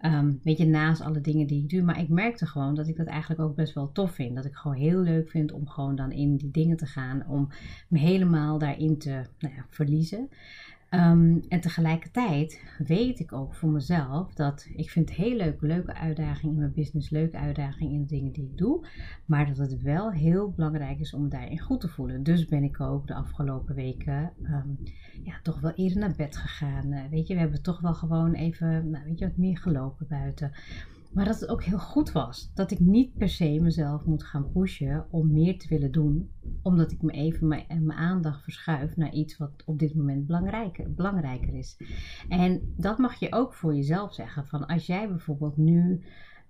um, 0.00 0.40
weet 0.42 0.58
je, 0.58 0.66
naast 0.66 1.00
alle 1.00 1.20
dingen 1.20 1.46
die 1.46 1.62
ik 1.62 1.70
doe. 1.70 1.82
Maar 1.82 2.00
ik 2.00 2.08
merkte 2.08 2.46
gewoon 2.46 2.74
dat 2.74 2.88
ik 2.88 2.96
dat 2.96 3.06
eigenlijk 3.06 3.40
ook 3.40 3.54
best 3.54 3.74
wel 3.74 3.92
tof 3.92 4.12
vind. 4.12 4.36
Dat 4.36 4.44
ik 4.44 4.54
gewoon 4.54 4.76
heel 4.76 5.00
leuk 5.00 5.30
vind 5.30 5.52
om 5.52 5.68
gewoon 5.68 5.96
dan 5.96 6.12
in 6.12 6.36
die 6.36 6.50
dingen 6.50 6.76
te 6.76 6.86
gaan, 6.86 7.24
om 7.28 7.48
me 7.88 7.98
helemaal 7.98 8.58
daarin 8.58 8.98
te 8.98 9.22
nou 9.38 9.54
ja, 9.54 9.64
Um, 10.94 11.44
en 11.48 11.60
tegelijkertijd 11.60 12.60
weet 12.78 13.20
ik 13.20 13.32
ook 13.32 13.54
voor 13.54 13.70
mezelf 13.70 14.34
dat 14.34 14.68
ik 14.76 14.90
vind 14.90 15.08
het 15.08 15.18
heel 15.18 15.36
leuk, 15.36 15.60
leuke 15.60 15.94
uitdaging 15.94 16.52
in 16.52 16.58
mijn 16.58 16.72
business, 16.72 17.10
leuke 17.10 17.36
uitdaging 17.36 17.92
in 17.92 18.00
de 18.00 18.06
dingen 18.06 18.32
die 18.32 18.44
ik 18.44 18.58
doe. 18.58 18.86
Maar 19.24 19.46
dat 19.46 19.56
het 19.56 19.82
wel 19.82 20.12
heel 20.12 20.50
belangrijk 20.50 21.00
is 21.00 21.14
om 21.14 21.28
daarin 21.28 21.60
goed 21.60 21.80
te 21.80 21.88
voelen. 21.88 22.22
Dus 22.22 22.46
ben 22.46 22.62
ik 22.62 22.80
ook 22.80 23.06
de 23.06 23.14
afgelopen 23.14 23.74
weken 23.74 24.32
um, 24.42 24.78
ja, 25.22 25.34
toch 25.42 25.60
wel 25.60 25.72
eerder 25.74 25.98
naar 25.98 26.14
bed 26.16 26.36
gegaan. 26.36 26.92
Uh, 26.92 27.00
weet 27.10 27.26
je, 27.26 27.34
we 27.34 27.40
hebben 27.40 27.62
toch 27.62 27.80
wel 27.80 27.94
gewoon 27.94 28.32
even, 28.32 28.90
nou, 28.90 29.04
weet 29.04 29.18
je, 29.18 29.26
wat 29.26 29.36
meer 29.36 29.58
gelopen 29.58 30.06
buiten. 30.08 30.52
Maar 31.14 31.24
dat 31.24 31.40
het 31.40 31.48
ook 31.48 31.64
heel 31.64 31.78
goed 31.78 32.12
was. 32.12 32.50
Dat 32.54 32.70
ik 32.70 32.80
niet 32.80 33.14
per 33.18 33.28
se 33.28 33.60
mezelf 33.60 34.04
moet 34.04 34.24
gaan 34.24 34.52
pushen 34.52 35.06
om 35.10 35.32
meer 35.32 35.58
te 35.58 35.68
willen 35.68 35.92
doen. 35.92 36.30
Omdat 36.62 36.92
ik 36.92 37.02
me 37.02 37.12
even 37.12 37.48
mijn, 37.48 37.66
mijn 37.68 37.98
aandacht 37.98 38.42
verschuif 38.42 38.96
naar 38.96 39.12
iets 39.12 39.36
wat 39.36 39.62
op 39.64 39.78
dit 39.78 39.94
moment 39.94 40.26
belangrijker, 40.26 40.94
belangrijker 40.94 41.54
is. 41.54 41.76
En 42.28 42.74
dat 42.76 42.98
mag 42.98 43.14
je 43.14 43.32
ook 43.32 43.54
voor 43.54 43.74
jezelf 43.74 44.14
zeggen. 44.14 44.46
Van 44.46 44.66
als 44.66 44.86
jij 44.86 45.08
bijvoorbeeld 45.08 45.56
nu 45.56 46.04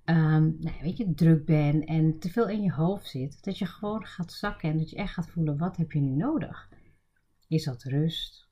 um, 0.04 0.56
nou, 0.60 0.74
weet 0.82 0.96
je, 0.96 1.14
druk 1.14 1.44
bent 1.44 1.84
en 1.84 2.18
te 2.18 2.28
veel 2.28 2.48
in 2.48 2.62
je 2.62 2.72
hoofd 2.72 3.08
zit. 3.08 3.44
Dat 3.44 3.58
je 3.58 3.66
gewoon 3.66 4.04
gaat 4.04 4.32
zakken 4.32 4.70
en 4.70 4.78
dat 4.78 4.90
je 4.90 4.96
echt 4.96 5.12
gaat 5.12 5.30
voelen 5.30 5.58
wat 5.58 5.76
heb 5.76 5.92
je 5.92 6.00
nu 6.00 6.10
nodig. 6.16 6.68
Is 7.48 7.64
dat 7.64 7.82
rust? 7.82 8.48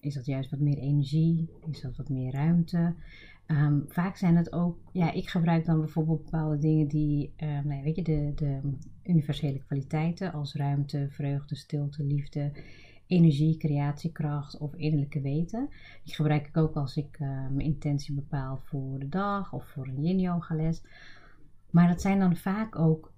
Is 0.00 0.14
dat 0.14 0.26
juist 0.26 0.50
wat 0.50 0.60
meer 0.60 0.78
energie? 0.78 1.50
Is 1.70 1.80
dat 1.80 1.96
wat 1.96 2.08
meer 2.08 2.32
ruimte? 2.32 2.94
Um, 3.46 3.84
vaak 3.88 4.16
zijn 4.16 4.36
het 4.36 4.52
ook, 4.52 4.78
ja, 4.92 5.12
ik 5.12 5.28
gebruik 5.28 5.64
dan 5.64 5.78
bijvoorbeeld 5.78 6.24
bepaalde 6.24 6.58
dingen 6.58 6.88
die, 6.88 7.32
um, 7.36 7.66
nee, 7.66 7.82
weet 7.82 7.96
je, 7.96 8.02
de, 8.02 8.32
de 8.34 8.60
universele 9.04 9.58
kwaliteiten 9.58 10.32
als 10.32 10.54
ruimte, 10.54 11.06
vreugde, 11.10 11.56
stilte, 11.56 12.04
liefde, 12.04 12.52
energie, 13.06 13.56
creatiekracht 13.56 14.58
of 14.58 14.74
innerlijke 14.74 15.20
weten. 15.20 15.68
Die 16.04 16.14
gebruik 16.14 16.46
ik 16.46 16.56
ook 16.56 16.74
als 16.74 16.96
ik 16.96 17.18
uh, 17.20 17.28
mijn 17.28 17.60
intentie 17.60 18.14
bepaal 18.14 18.56
voor 18.56 18.98
de 18.98 19.08
dag 19.08 19.52
of 19.52 19.64
voor 19.64 19.86
een 19.86 20.02
yin 20.02 20.18
yoga 20.18 20.54
les. 20.54 20.82
Maar 21.70 21.88
dat 21.88 22.00
zijn 22.00 22.18
dan 22.18 22.36
vaak 22.36 22.78
ook 22.78 23.12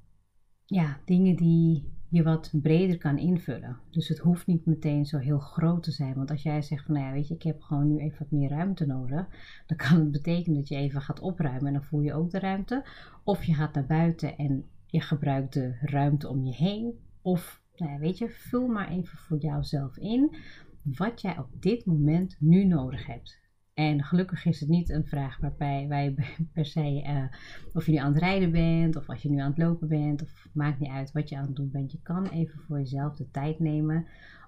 ja, 0.65 1.01
dingen 1.05 1.37
die 1.37 1.85
je 2.09 2.23
wat 2.23 2.51
breder 2.53 2.99
kan 2.99 3.19
invullen. 3.19 3.77
Dus 3.91 4.09
het 4.09 4.19
hoeft 4.19 4.47
niet 4.47 4.67
meteen 4.67 5.07
zo 5.07 5.19
heel 5.19 5.39
groot 5.39 5.83
te 5.83 5.91
zijn. 5.91 6.15
Want 6.15 6.31
als 6.31 6.43
jij 6.43 6.63
zegt 6.63 6.85
van, 6.85 6.95
nou 6.95 7.07
ja, 7.07 7.13
weet 7.13 7.29
je, 7.29 7.35
ik 7.35 7.43
heb 7.43 7.61
gewoon 7.61 7.89
nu 7.89 7.99
even 7.99 8.19
wat 8.19 8.31
meer 8.31 8.49
ruimte 8.49 8.87
nodig. 8.87 9.27
Dan 9.67 9.77
kan 9.77 9.99
het 9.99 10.11
betekenen 10.11 10.59
dat 10.59 10.69
je 10.69 10.77
even 10.77 11.03
gaat 11.03 11.21
opruimen 11.21 11.67
en 11.67 11.73
dan 11.73 11.85
voel 11.85 12.01
je 12.01 12.15
ook 12.15 12.31
de 12.31 12.39
ruimte. 12.39 12.87
Of 13.25 13.45
je 13.45 13.55
gaat 13.55 13.75
naar 13.75 13.87
buiten 13.87 14.37
en 14.37 14.65
je 14.87 15.01
gebruikt 15.01 15.53
de 15.53 15.77
ruimte 15.81 16.29
om 16.29 16.45
je 16.45 16.55
heen. 16.55 16.99
Of, 17.23 17.63
nou 17.77 17.93
ja, 17.93 17.99
weet 17.99 18.19
je, 18.19 18.29
vul 18.29 18.67
maar 18.67 18.89
even 18.89 19.19
voor 19.19 19.39
jouzelf 19.39 19.97
in 19.97 20.37
wat 20.83 21.21
jij 21.21 21.39
op 21.39 21.49
dit 21.61 21.87
moment 21.87 22.37
nu 22.41 22.65
nodig 22.65 23.07
hebt. 23.07 23.39
En 23.79 24.05
gelukkig 24.05 24.45
is 24.45 24.61
het 24.61 24.69
niet 24.69 24.89
een 24.89 25.07
vraag 25.07 25.39
waarbij 25.39 25.89
wij 25.89 26.15
per 26.53 26.67
se, 26.67 27.03
uh, 27.07 27.25
of 27.73 27.87
je 27.87 27.93
nu 27.93 27.99
aan 27.99 28.13
het 28.13 28.23
rijden 28.23 28.51
bent, 28.51 28.97
of 28.97 29.09
als 29.09 29.23
je 29.23 29.31
nu 29.31 29.39
aan 29.39 29.51
het 29.51 29.59
lopen 29.59 29.89
bent, 29.89 30.23
of 30.23 30.49
maakt 30.53 30.79
niet 30.79 30.91
uit 30.91 31.13
wat 31.13 31.29
je 31.29 31.37
aan 31.37 31.47
het 31.47 31.57
doen 31.57 31.71
bent. 31.71 31.93
Je 31.93 32.03
kan 32.03 32.27
even 32.27 32.61
voor 32.61 32.79
jezelf 32.79 33.17
de 33.17 33.31
tijd 33.31 33.59
nemen 33.59 34.07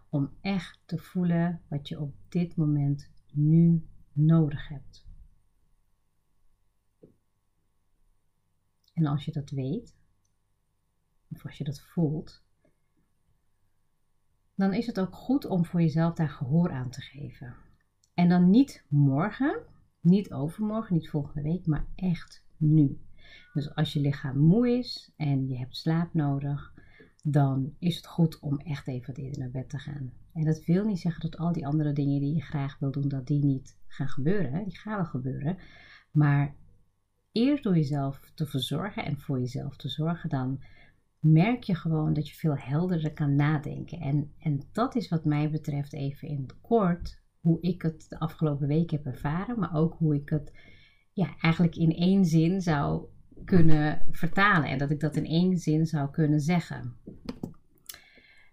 om 0.08 0.30
echt 0.40 0.80
te 0.84 0.98
voelen 0.98 1.60
wat 1.68 1.88
je 1.88 2.00
op 2.00 2.14
dit 2.28 2.56
moment 2.56 3.10
nu 3.32 3.86
nodig 4.12 4.68
hebt. 4.68 5.06
En 8.92 9.06
als 9.06 9.24
je 9.24 9.32
dat 9.32 9.50
weet, 9.50 9.96
of 11.28 11.44
als 11.44 11.58
je 11.58 11.64
dat 11.64 11.80
voelt, 11.80 12.42
dan 14.54 14.74
is 14.74 14.86
het 14.86 15.00
ook 15.00 15.14
goed 15.14 15.44
om 15.46 15.64
voor 15.64 15.80
jezelf 15.80 16.14
daar 16.14 16.30
gehoor 16.30 16.70
aan 16.70 16.90
te 16.90 17.00
geven. 17.00 17.54
En 18.20 18.28
dan 18.28 18.50
niet 18.50 18.84
morgen, 18.88 19.60
niet 20.00 20.32
overmorgen, 20.32 20.94
niet 20.94 21.08
volgende 21.08 21.42
week, 21.42 21.66
maar 21.66 21.86
echt 21.94 22.44
nu. 22.56 23.00
Dus 23.52 23.74
als 23.74 23.92
je 23.92 24.00
lichaam 24.00 24.38
moe 24.38 24.78
is 24.78 25.12
en 25.16 25.48
je 25.48 25.58
hebt 25.58 25.76
slaap 25.76 26.14
nodig, 26.14 26.74
dan 27.22 27.74
is 27.78 27.96
het 27.96 28.06
goed 28.06 28.38
om 28.38 28.58
echt 28.58 28.88
even 28.88 29.06
wat 29.06 29.16
eerder 29.24 29.38
naar 29.38 29.50
bed 29.50 29.68
te 29.68 29.78
gaan. 29.78 30.12
En 30.32 30.44
dat 30.44 30.64
wil 30.64 30.84
niet 30.84 31.00
zeggen 31.00 31.30
dat 31.30 31.40
al 31.40 31.52
die 31.52 31.66
andere 31.66 31.92
dingen 31.92 32.20
die 32.20 32.34
je 32.34 32.42
graag 32.42 32.78
wil 32.78 32.90
doen, 32.90 33.08
dat 33.08 33.26
die 33.26 33.44
niet 33.44 33.78
gaan 33.86 34.08
gebeuren. 34.08 34.64
Die 34.64 34.78
gaan 34.78 34.96
wel 34.96 35.04
gebeuren. 35.04 35.58
Maar 36.10 36.54
eerst 37.32 37.62
door 37.62 37.76
jezelf 37.76 38.30
te 38.34 38.46
verzorgen 38.46 39.04
en 39.04 39.18
voor 39.18 39.38
jezelf 39.38 39.76
te 39.76 39.88
zorgen, 39.88 40.28
dan 40.28 40.62
merk 41.18 41.62
je 41.62 41.74
gewoon 41.74 42.12
dat 42.12 42.28
je 42.28 42.34
veel 42.34 42.56
helderder 42.56 43.12
kan 43.12 43.34
nadenken. 43.34 44.00
En, 44.00 44.32
en 44.38 44.60
dat 44.72 44.94
is 44.94 45.08
wat 45.08 45.24
mij 45.24 45.50
betreft 45.50 45.92
even 45.92 46.28
in 46.28 46.40
het 46.42 46.60
kort 46.60 47.18
hoe 47.40 47.60
ik 47.60 47.82
het 47.82 48.06
de 48.08 48.18
afgelopen 48.18 48.66
week 48.66 48.90
heb 48.90 49.06
ervaren, 49.06 49.58
maar 49.58 49.74
ook 49.74 49.94
hoe 49.98 50.14
ik 50.14 50.28
het 50.28 50.52
ja, 51.12 51.36
eigenlijk 51.40 51.76
in 51.76 51.92
één 51.92 52.24
zin 52.24 52.60
zou 52.60 53.04
kunnen 53.44 54.02
vertalen 54.10 54.68
en 54.68 54.78
dat 54.78 54.90
ik 54.90 55.00
dat 55.00 55.16
in 55.16 55.26
één 55.26 55.58
zin 55.58 55.86
zou 55.86 56.10
kunnen 56.10 56.40
zeggen. 56.40 56.94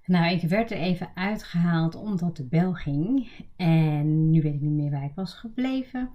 Nou, 0.06 0.34
ik 0.34 0.50
werd 0.50 0.72
er 0.72 0.78
even 0.78 1.10
uitgehaald 1.14 1.96
omdat 1.96 2.38
de 2.38 2.46
bel 2.46 2.74
ging 2.74 3.30
en 3.56 4.30
nu 4.30 4.42
weet 4.42 4.54
ik 4.54 4.62
niet 4.62 4.72
meer 4.72 4.92
waar 4.92 5.04
ik 5.04 5.16
was 5.16 5.34
gebleven. 5.34 6.10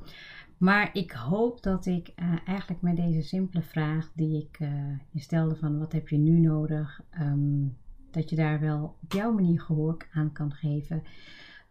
Maar 0.59 0.91
ik 0.93 1.12
hoop 1.12 1.62
dat 1.62 1.87
ik 1.87 2.12
uh, 2.17 2.35
eigenlijk 2.47 2.83
met 2.83 2.97
deze 2.97 3.23
simpele 3.23 3.62
vraag 3.62 4.12
die 4.14 4.43
ik 4.45 4.61
uh, 4.61 4.69
je 5.11 5.21
stelde 5.21 5.57
van 5.57 5.79
wat 5.79 5.93
heb 5.93 6.09
je 6.09 6.19
nu 6.19 6.38
nodig, 6.38 7.00
um, 7.21 7.76
dat 8.11 8.31
je 8.31 8.37
daar 8.37 8.61
wel 8.61 8.97
op 9.02 9.12
jouw 9.12 9.33
manier 9.33 9.61
gehoor 9.61 9.97
aan 10.12 10.33
kan 10.33 10.52
geven. 10.52 11.02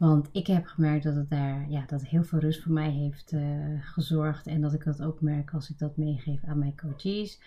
Want 0.01 0.29
ik 0.31 0.47
heb 0.47 0.65
gemerkt 0.65 1.03
dat 1.03 1.15
het 1.15 1.29
daar 1.29 1.69
ja, 1.69 1.83
dat 1.87 2.05
heel 2.05 2.23
veel 2.23 2.39
rust 2.39 2.61
voor 2.61 2.71
mij 2.71 2.89
heeft 2.89 3.31
uh, 3.31 3.41
gezorgd. 3.79 4.47
En 4.47 4.61
dat 4.61 4.73
ik 4.73 4.83
dat 4.83 5.01
ook 5.01 5.21
merk 5.21 5.53
als 5.53 5.69
ik 5.69 5.77
dat 5.77 5.97
meegeef 5.97 6.43
aan 6.43 6.59
mijn 6.59 6.77
coaches. 6.77 7.41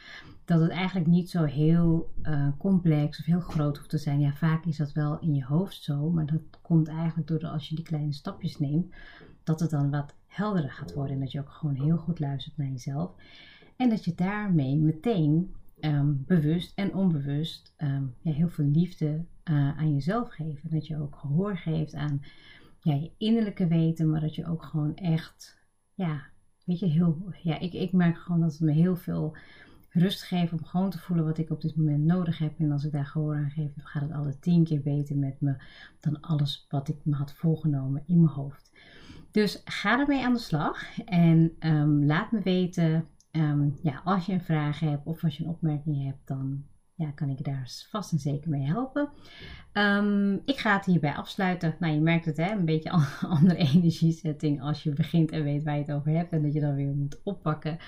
Dat 0.45 0.61
het 0.61 0.71
eigenlijk 0.71 1.07
niet 1.07 1.31
zo 1.31 1.45
heel 1.45 2.13
uh, 2.23 2.49
complex 2.59 3.19
of 3.19 3.25
heel 3.25 3.41
groot 3.41 3.77
hoeft 3.77 3.91
te 3.91 3.99
zijn. 3.99 4.21
Ja, 4.21 4.33
vaak 4.33 4.65
is 4.65 4.77
dat 4.77 4.93
wel 4.93 5.19
in 5.19 5.35
je 5.35 5.45
hoofd 5.45 5.83
zo. 5.83 6.11
Maar 6.11 6.27
dat 6.27 6.41
komt 6.63 6.89
eigenlijk 6.89 7.29
door 7.29 7.47
als 7.47 7.69
je 7.69 7.75
die 7.75 7.85
kleine 7.85 8.13
stapjes 8.13 8.59
neemt. 8.59 8.95
Dat 9.45 9.61
het 9.61 9.71
dan 9.71 9.91
wat 9.91 10.15
helderder 10.27 10.73
gaat 10.73 10.95
worden. 10.95 11.15
En 11.15 11.21
dat 11.21 11.33
je 11.33 11.41
ook 11.41 11.51
gewoon 11.51 11.75
heel 11.75 11.97
goed 11.97 12.21
luistert 12.21 12.57
naar 12.57 12.71
jezelf. 12.71 13.11
En 13.77 13.89
dat 13.89 14.05
je 14.05 14.15
daarmee 14.15 14.77
meteen 14.77 15.55
um, 15.81 16.25
bewust 16.27 16.73
en 16.75 16.95
onbewust 16.95 17.75
um, 17.79 18.15
ja, 18.21 18.33
heel 18.33 18.49
veel 18.49 18.67
liefde 18.67 19.25
uh, 19.51 19.79
aan 19.79 19.93
jezelf 19.93 20.31
geven. 20.31 20.71
Dat 20.71 20.87
je 20.87 21.01
ook 21.01 21.17
gehoor 21.17 21.57
geeft 21.57 21.95
aan 21.95 22.23
ja, 22.81 22.95
je 22.95 23.11
innerlijke 23.19 23.67
weten, 23.67 24.11
maar 24.11 24.21
dat 24.21 24.35
je 24.35 24.47
ook 24.47 24.63
gewoon 24.63 24.97
echt, 24.97 25.59
ja, 25.95 26.23
weet 26.65 26.79
je, 26.79 26.87
heel, 26.87 27.33
ja, 27.43 27.59
ik, 27.59 27.73
ik 27.73 27.93
merk 27.93 28.19
gewoon 28.19 28.41
dat 28.41 28.53
het 28.53 28.61
me 28.61 28.73
heel 28.73 28.97
veel 28.97 29.37
rust 29.91 30.23
geeft 30.23 30.53
om 30.53 30.65
gewoon 30.65 30.91
te 30.91 30.99
voelen 30.99 31.25
wat 31.25 31.39
ik 31.39 31.51
op 31.51 31.61
dit 31.61 31.77
moment 31.77 32.05
nodig 32.05 32.39
heb. 32.39 32.59
En 32.59 32.73
als 32.73 32.85
ik 32.85 32.93
daar 32.93 33.07
gehoor 33.07 33.37
aan 33.37 33.51
geef, 33.51 33.75
dan 33.75 33.87
gaat 33.87 34.03
het 34.03 34.13
alle 34.13 34.39
tien 34.39 34.65
keer 34.65 34.83
beter 34.83 35.17
met 35.17 35.41
me 35.41 35.57
dan 36.01 36.21
alles 36.21 36.67
wat 36.69 36.89
ik 36.89 36.97
me 37.03 37.15
had 37.15 37.33
voorgenomen 37.33 38.03
in 38.07 38.21
mijn 38.21 38.35
hoofd. 38.35 38.71
Dus 39.31 39.63
ga 39.65 39.99
ermee 39.99 40.25
aan 40.25 40.33
de 40.33 40.39
slag 40.39 40.99
en 41.05 41.53
um, 41.61 42.05
laat 42.05 42.33
me 42.33 42.41
weten 42.41 43.09
Um, 43.37 43.79
ja, 43.83 44.01
als 44.05 44.27
je 44.27 44.33
een 44.33 44.41
vraag 44.41 44.81
hebt 44.81 45.07
of 45.07 45.25
als 45.25 45.37
je 45.37 45.45
een 45.45 45.51
opmerking 45.51 46.05
hebt, 46.05 46.27
dan 46.27 46.65
ja, 46.97 47.11
kan 47.11 47.29
ik 47.29 47.45
daar 47.45 47.85
vast 47.91 48.13
en 48.13 48.19
zeker 48.19 48.51
mee 48.51 48.67
helpen. 48.67 49.09
Ehm, 49.73 50.33
ik 50.35 50.59
ga 50.59 50.77
het 50.77 50.85
hierbij 50.85 51.15
afsluiten. 51.15 51.77
Nou, 51.79 51.95
je 51.95 52.01
merkt 52.01 52.25
het, 52.25 52.37
hè, 52.37 52.51
een 52.51 52.65
beetje 52.65 52.91
een 52.93 53.29
andere 53.29 53.59
energiesetting 53.59 54.63
als 54.63 54.83
je 54.83 54.91
begint 54.91 55.31
en 55.31 55.43
weet 55.43 55.65
waar 55.65 55.75
je 55.75 55.81
het 55.81 55.93
over 55.93 56.11
hebt 56.11 56.33
en 56.33 56.43
dat 56.43 56.53
je 56.53 56.61
dan 56.61 56.75
weer 56.75 56.95
moet 56.95 57.21
oppakken. 57.23 57.79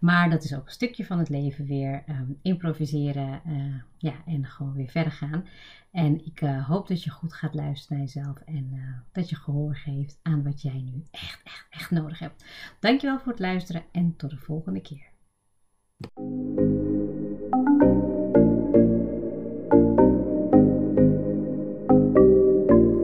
Maar 0.00 0.30
dat 0.30 0.44
is 0.44 0.54
ook 0.54 0.64
een 0.64 0.72
stukje 0.72 1.06
van 1.06 1.18
het 1.18 1.28
leven 1.28 1.66
weer. 1.66 2.02
Ehm, 2.06 2.30
improviseren 2.42 3.40
uh, 3.46 3.74
ja, 3.96 4.14
en 4.26 4.46
gewoon 4.46 4.74
weer 4.74 4.88
verder 4.88 5.12
gaan. 5.12 5.44
En 5.90 6.24
ik 6.24 6.40
uh, 6.40 6.68
hoop 6.68 6.88
dat 6.88 7.02
je 7.02 7.10
goed 7.10 7.32
gaat 7.32 7.54
luisteren 7.54 7.98
naar 7.98 8.06
jezelf 8.06 8.38
en 8.38 8.70
uh, 8.72 8.98
dat 9.12 9.28
je 9.28 9.36
gehoor 9.36 9.76
geeft 9.76 10.18
aan 10.22 10.42
wat 10.42 10.62
jij 10.62 10.82
nu 10.92 11.04
echt, 11.10 11.40
echt, 11.44 11.66
echt 11.70 11.90
nodig 11.90 12.18
hebt. 12.18 12.44
Dankjewel 12.80 13.18
voor 13.18 13.32
het 13.32 13.40
luisteren 13.40 13.82
en 13.92 14.16
tot 14.16 14.30
de 14.30 14.36
volgende 14.36 14.80
keer. 14.80 15.10